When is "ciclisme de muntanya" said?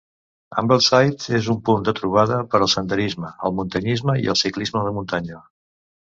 4.41-5.43